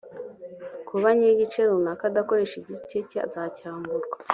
[0.87, 4.07] kuba nyir igice runaka adakoresha igice cye azakurwaho